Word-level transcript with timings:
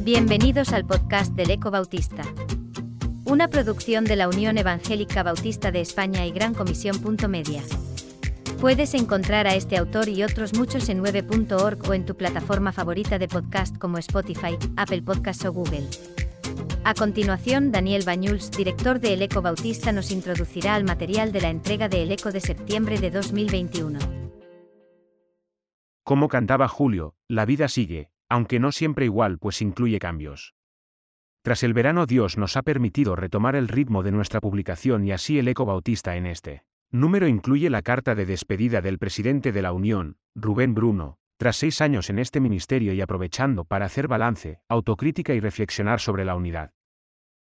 Bienvenidos 0.00 0.72
al 0.72 0.84
podcast 0.84 1.32
del 1.34 1.50
Eco 1.50 1.70
Bautista. 1.70 2.22
Una 3.24 3.48
producción 3.48 4.04
de 4.04 4.16
la 4.16 4.28
Unión 4.28 4.58
Evangélica 4.58 5.22
Bautista 5.22 5.72
de 5.72 5.80
España 5.80 6.26
y 6.26 6.30
Gran 6.30 6.54
Comisión. 6.54 6.96
Media. 7.28 7.62
Puedes 8.60 8.94
encontrar 8.94 9.46
a 9.46 9.54
este 9.54 9.76
autor 9.76 10.08
y 10.08 10.22
otros 10.22 10.54
muchos 10.54 10.88
en 10.88 11.02
9.org 11.02 11.88
o 11.88 11.94
en 11.94 12.04
tu 12.04 12.14
plataforma 12.16 12.72
favorita 12.72 13.18
de 13.18 13.28
podcast 13.28 13.76
como 13.78 13.98
Spotify, 13.98 14.56
Apple 14.76 15.02
Podcasts 15.02 15.44
o 15.44 15.52
Google. 15.52 15.88
A 16.84 16.94
continuación, 16.94 17.72
Daniel 17.72 18.04
Bañuls, 18.04 18.50
director 18.50 19.00
de 19.00 19.14
El 19.14 19.22
Eco 19.22 19.42
Bautista, 19.42 19.90
nos 19.90 20.10
introducirá 20.10 20.74
al 20.74 20.84
material 20.84 21.32
de 21.32 21.40
la 21.40 21.48
entrega 21.48 21.88
de 21.88 22.02
El 22.02 22.12
Eco 22.12 22.30
de 22.30 22.40
septiembre 22.40 22.98
de 22.98 23.10
2021. 23.10 24.23
Como 26.04 26.28
cantaba 26.28 26.68
Julio, 26.68 27.14
la 27.28 27.46
vida 27.46 27.66
sigue, 27.68 28.10
aunque 28.28 28.60
no 28.60 28.72
siempre 28.72 29.06
igual, 29.06 29.38
pues 29.38 29.62
incluye 29.62 29.98
cambios. 29.98 30.54
Tras 31.42 31.62
el 31.62 31.72
verano 31.72 32.04
Dios 32.04 32.36
nos 32.36 32.58
ha 32.58 32.62
permitido 32.62 33.16
retomar 33.16 33.56
el 33.56 33.68
ritmo 33.68 34.02
de 34.02 34.12
nuestra 34.12 34.42
publicación 34.42 35.04
y 35.04 35.12
así 35.12 35.38
el 35.38 35.48
Eco 35.48 35.64
Bautista 35.64 36.16
en 36.16 36.26
este 36.26 36.64
número 36.90 37.26
incluye 37.26 37.70
la 37.70 37.80
carta 37.80 38.14
de 38.14 38.26
despedida 38.26 38.82
del 38.82 38.98
presidente 38.98 39.50
de 39.50 39.62
la 39.62 39.72
Unión, 39.72 40.18
Rubén 40.34 40.74
Bruno, 40.74 41.16
tras 41.38 41.56
seis 41.56 41.80
años 41.80 42.10
en 42.10 42.18
este 42.18 42.38
ministerio 42.38 42.92
y 42.92 43.00
aprovechando 43.00 43.64
para 43.64 43.86
hacer 43.86 44.06
balance, 44.06 44.60
autocrítica 44.68 45.32
y 45.34 45.40
reflexionar 45.40 46.00
sobre 46.00 46.26
la 46.26 46.36
unidad. 46.36 46.72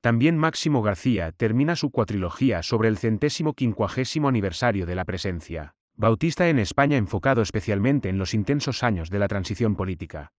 También 0.00 0.36
Máximo 0.36 0.82
García 0.82 1.30
termina 1.30 1.76
su 1.76 1.90
cuatrilogía 1.90 2.64
sobre 2.64 2.88
el 2.88 2.98
centésimo 2.98 3.54
quincuagésimo 3.54 4.28
aniversario 4.28 4.84
de 4.84 4.96
la 4.96 5.04
presencia 5.04 5.76
bautista 6.02 6.48
en 6.48 6.58
España 6.58 6.96
enfocado 6.96 7.42
especialmente 7.42 8.08
en 8.08 8.18
los 8.18 8.34
intensos 8.34 8.82
años 8.82 9.08
de 9.08 9.20
la 9.20 9.28
transición 9.28 9.76
política. 9.76 10.32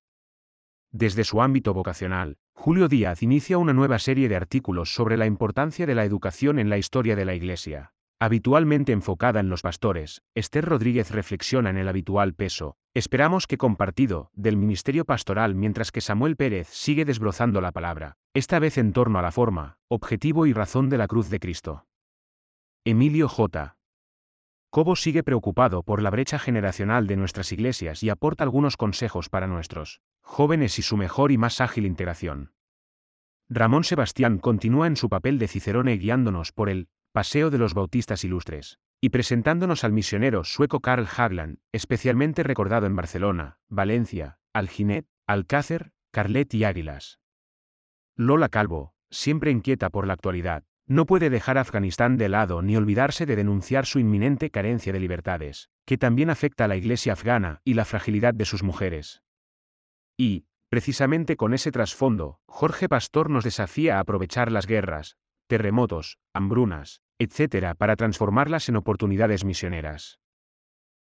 Desde 0.92 1.24
su 1.24 1.42
ámbito 1.42 1.74
vocacional, 1.74 2.36
Julio 2.54 2.90
Díaz 2.90 3.24
inicia 3.24 3.58
una 3.58 3.72
nueva 3.72 3.98
serie 3.98 4.28
de 4.28 4.36
artículos 4.36 4.94
sobre 4.94 5.16
la 5.16 5.26
importancia 5.26 5.86
de 5.86 5.96
la 5.96 6.04
educación 6.04 6.60
en 6.60 6.70
la 6.70 6.78
historia 6.78 7.16
de 7.16 7.24
la 7.24 7.34
Iglesia. 7.34 7.94
Habitualmente 8.20 8.92
enfocada 8.92 9.40
en 9.40 9.48
los 9.48 9.62
pastores, 9.62 10.22
Esther 10.36 10.66
Rodríguez 10.66 11.12
reflexiona 11.12 11.70
en 11.70 11.78
el 11.78 11.88
habitual 11.88 12.34
peso, 12.34 12.76
esperamos 12.94 13.48
que 13.48 13.58
compartido, 13.58 14.32
del 14.34 14.58
ministerio 14.58 15.06
pastoral 15.06 15.56
mientras 15.56 15.94
que 15.94 16.02
Samuel 16.02 16.36
Pérez 16.36 16.68
sigue 16.68 17.06
desbrozando 17.06 17.62
la 17.62 17.72
palabra, 17.72 18.18
esta 18.34 18.60
vez 18.60 18.78
en 18.78 18.92
torno 18.92 19.18
a 19.18 19.22
la 19.22 19.32
forma, 19.32 19.78
objetivo 19.88 20.46
y 20.46 20.52
razón 20.52 20.90
de 20.90 20.98
la 20.98 21.08
cruz 21.08 21.30
de 21.30 21.40
Cristo. 21.40 21.86
Emilio 22.84 23.30
J. 23.30 23.78
Cobo 24.74 24.96
sigue 24.96 25.22
preocupado 25.22 25.84
por 25.84 26.02
la 26.02 26.10
brecha 26.10 26.40
generacional 26.40 27.06
de 27.06 27.16
nuestras 27.16 27.52
iglesias 27.52 28.02
y 28.02 28.10
aporta 28.10 28.44
algunos 28.44 28.76
consejos 28.76 29.30
para 29.30 29.46
nuestros 29.46 30.02
jóvenes 30.24 30.80
y 30.80 30.82
su 30.82 30.98
mejor 30.98 31.32
y 31.32 31.38
más 31.38 31.62
ágil 31.62 31.86
integración. 31.86 32.54
Ramón 33.48 33.84
Sebastián 33.84 34.40
continúa 34.40 34.88
en 34.88 34.96
su 34.96 35.10
papel 35.10 35.38
de 35.38 35.48
Cicerone 35.48 35.98
guiándonos 35.98 36.52
por 36.52 36.70
el 36.70 36.88
Paseo 37.12 37.52
de 37.52 37.60
los 37.60 37.76
Bautistas 37.76 38.24
Ilustres 38.24 38.80
y 39.00 39.10
presentándonos 39.10 39.84
al 39.84 39.92
misionero 39.92 40.44
sueco 40.44 40.80
Karl 40.80 41.06
Hagland, 41.06 41.60
especialmente 41.72 42.42
recordado 42.42 42.88
en 42.88 42.96
Barcelona, 42.96 43.60
Valencia, 43.70 44.40
Alginet, 44.54 45.06
Alcácer, 45.28 45.92
Carlet 46.10 46.52
y 46.56 46.64
Águilas. 46.64 47.20
Lola 48.16 48.50
Calvo, 48.50 48.96
siempre 49.12 49.52
inquieta 49.52 49.92
por 49.92 50.08
la 50.08 50.14
actualidad, 50.14 50.64
no 50.88 51.06
puede 51.06 51.30
dejar 51.30 51.58
Afganistán 51.58 52.18
de 52.18 52.30
lado 52.30 52.62
ni 52.62 52.76
olvidarse 52.76 53.26
de 53.26 53.36
denunciar 53.36 53.86
su 53.86 54.00
inminente 54.00 54.50
carencia 54.50 54.92
de 54.92 55.00
libertades, 55.00 55.70
que 55.86 55.98
también 55.98 56.30
afecta 56.30 56.66
a 56.66 56.68
la 56.68 56.76
iglesia 56.76 57.14
afgana 57.14 57.62
y 57.64 57.74
la 57.74 57.86
fragilidad 57.86 58.34
de 58.34 58.46
sus 58.46 58.64
mujeres. 58.64 59.22
Y, 60.18 60.46
precisamente 60.70 61.38
con 61.38 61.54
ese 61.54 61.72
trasfondo, 61.72 62.40
Jorge 62.48 62.90
Pastor 62.90 63.30
nos 63.30 63.44
desafía 63.44 63.98
a 63.98 64.02
aprovechar 64.02 64.52
las 64.52 64.68
guerras, 64.68 65.18
terremotos, 65.48 66.18
hambrunas, 66.34 67.02
etc., 67.20 67.76
para 67.78 67.96
transformarlas 67.96 68.70
en 68.70 68.76
oportunidades 68.76 69.46
misioneras. 69.46 70.20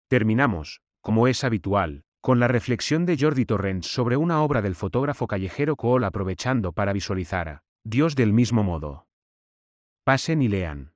Terminamos, 0.08 0.82
como 1.02 1.28
es 1.28 1.44
habitual, 1.44 2.04
con 2.22 2.40
la 2.40 2.48
reflexión 2.48 3.06
de 3.06 3.18
Jordi 3.20 3.46
Torrens 3.46 3.88
sobre 3.88 4.18
una 4.18 4.42
obra 4.42 4.62
del 4.62 4.76
fotógrafo 4.76 5.28
callejero 5.28 5.76
Kohl 5.76 6.04
aprovechando 6.04 6.72
para 6.72 6.94
visualizar 6.94 7.50
a 7.50 7.64
Dios 7.84 8.16
del 8.16 8.34
mismo 8.34 8.64
modo. 8.64 9.06
Pasen 10.06 10.44
y 10.44 10.48
lean. 10.48 10.95